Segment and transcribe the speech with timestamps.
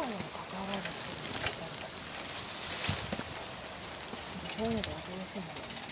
[0.00, 0.88] かにもかかわらず
[4.56, 5.89] そういうのが分かりやすいんだよね。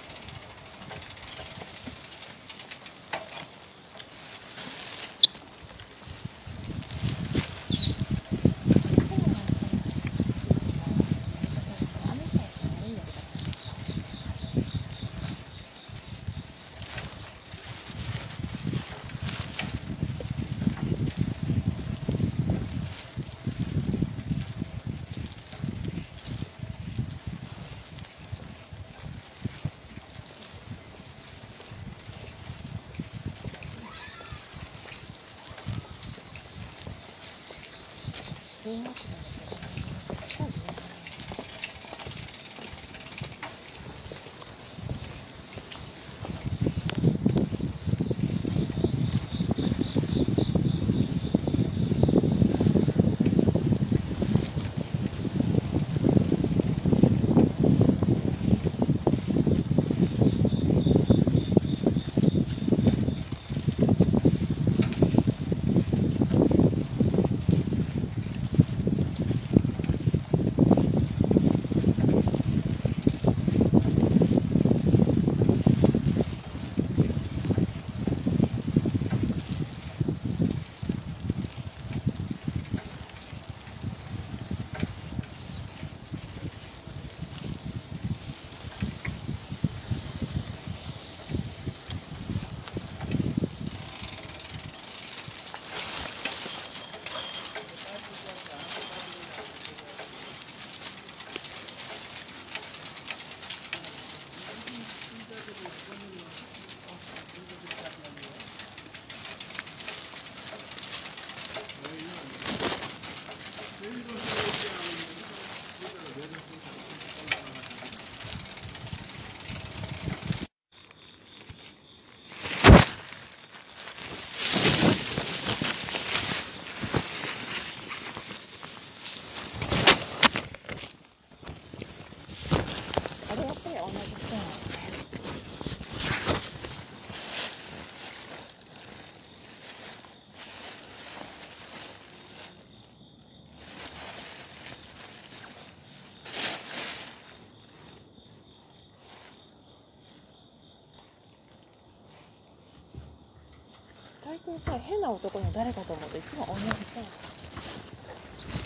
[154.59, 156.71] のさ変な男の誰かと思うといつも同じさ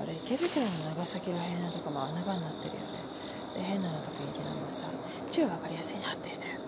[0.00, 2.88] あ京の長崎の平野とかも穴場になってるよね。
[3.54, 4.86] で変なのとか入れるのもさ
[5.30, 6.67] 超分かりやすいなってだよ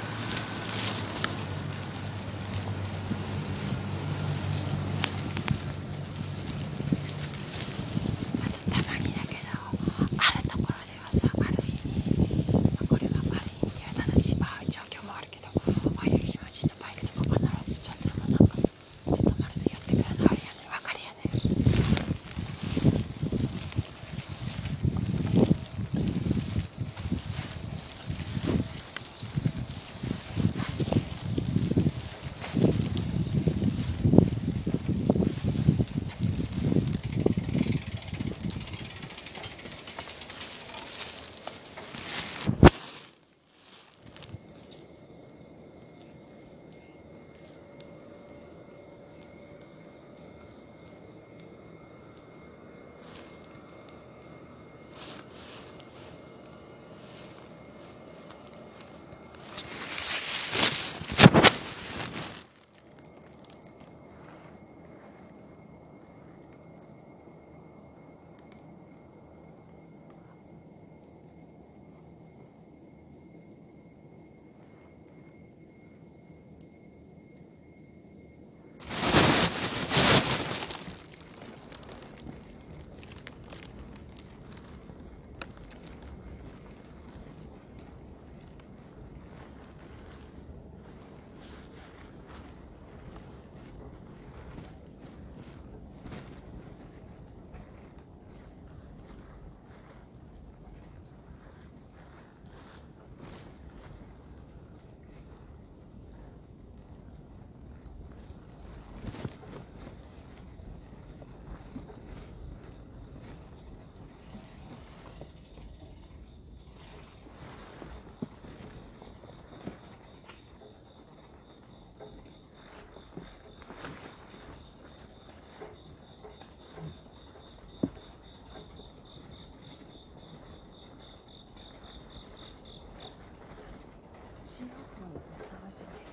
[135.71, 136.10] possibly.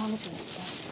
[0.00, 0.90] の変なベトナム人知ってます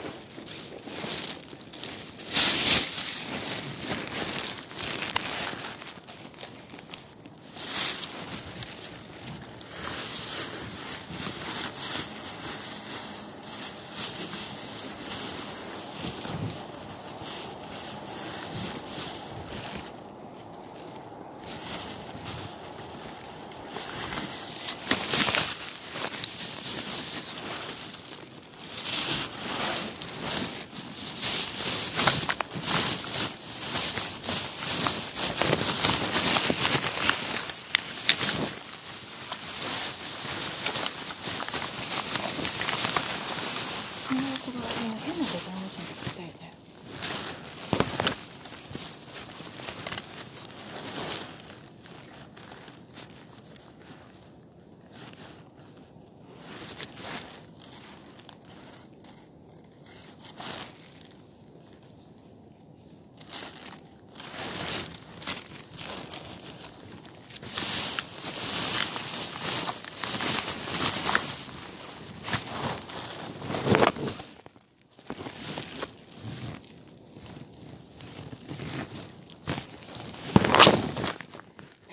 [43.95, 46.53] 新大久保ら辺の変なベトナム人がいたよね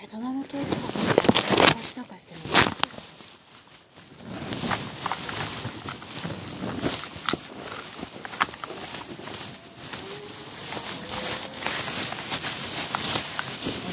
[0.02, 0.66] ベトナム系と
[2.06, 2.46] かしてるの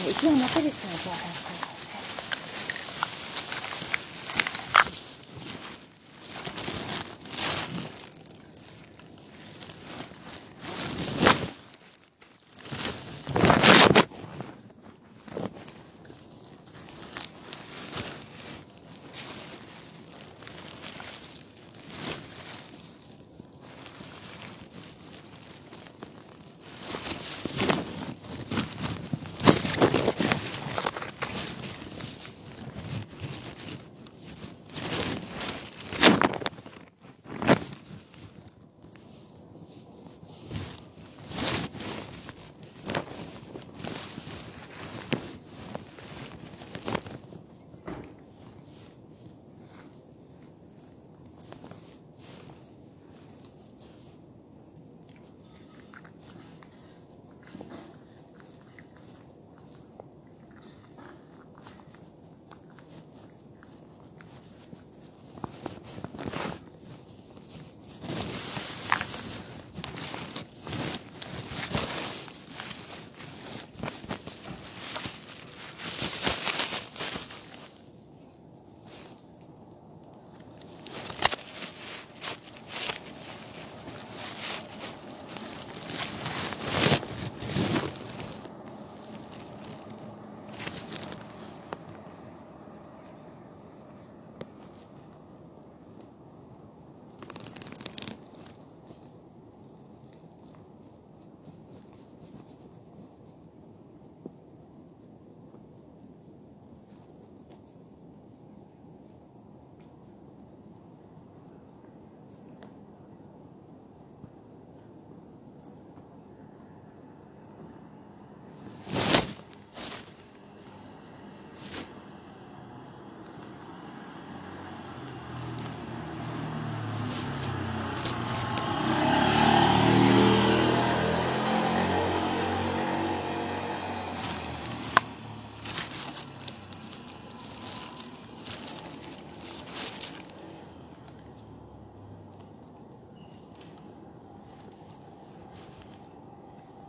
[0.05, 1.41] 俺一番モテる人の情報してるか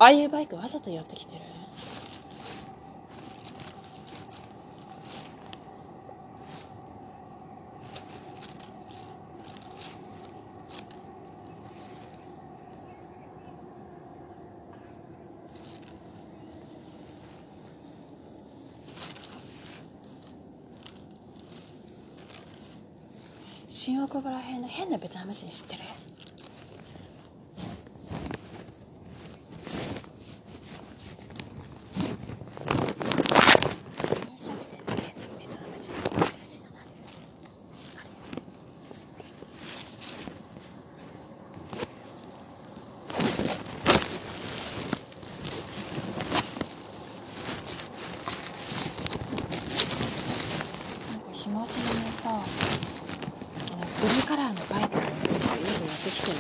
[0.04, 1.42] ああいうバイクわざと寄ってきてる？
[23.70, 25.82] 新大久保ら辺の変なベトナム人知ってる
[34.30, 34.92] 飲食店で
[35.40, 36.84] ベトナム人私じゃない
[51.12, 51.84] なんか暇人に
[52.22, 56.32] さあのブルーカラーのバイクに乗ってる人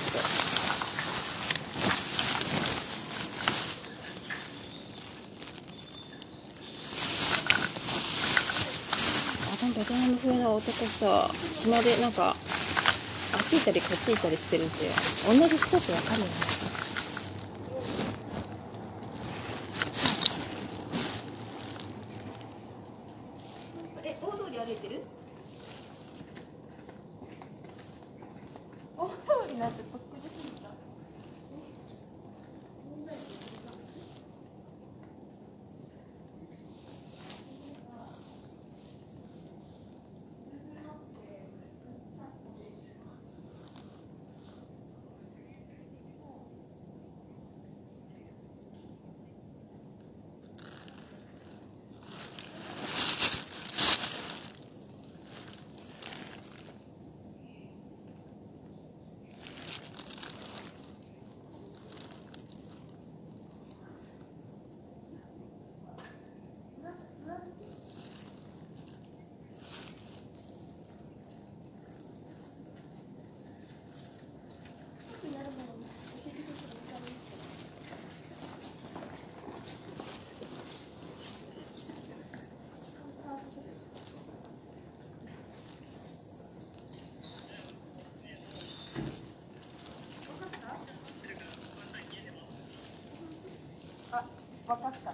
[10.65, 11.29] 男さ
[11.61, 12.35] 暇でなんかあっ
[13.49, 14.87] ち行ったりこっち行ったりしてるって
[15.27, 16.52] 同じ人って分かるよね。
[94.73, 95.12] あ、わかった。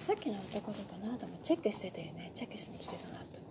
[0.00, 2.30] さっきの男とかなでもチェックしてたよね。
[2.32, 3.49] チェックしに来てたなってって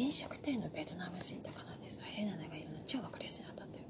[0.00, 2.78] 飲食店のベトナム人とかなんでさ変なのがいるの。
[2.86, 3.80] 超分かりやすいなと思って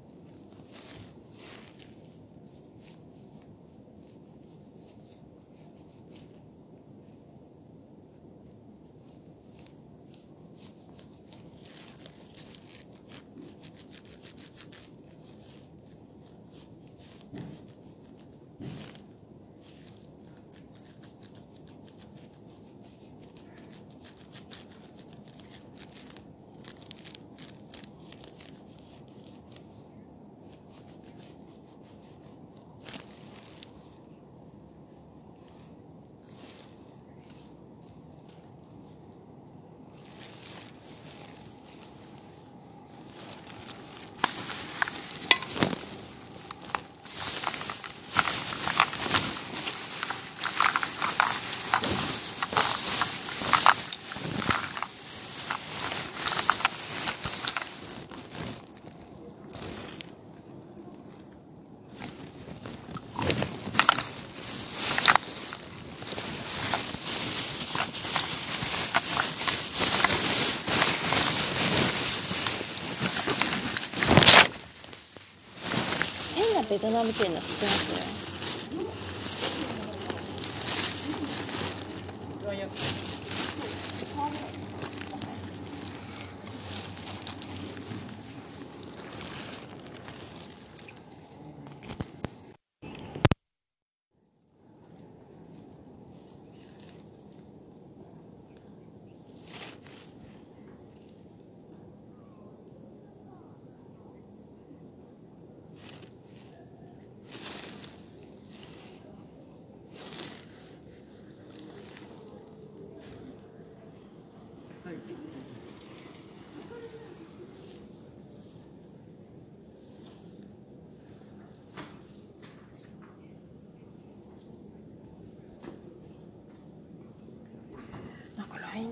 [76.71, 78.10] ベトナム人の知ってますね。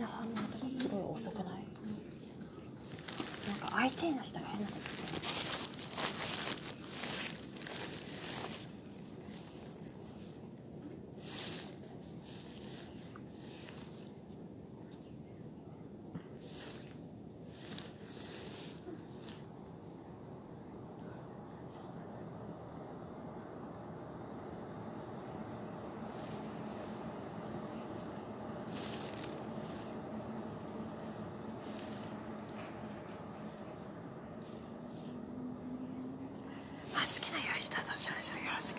[0.09, 1.45] 反応とかすごい遅くない？
[3.47, 5.18] なんか IT の人が変なことしてる。
[37.09, 38.77] 好きな用意したらどうしましよろしく。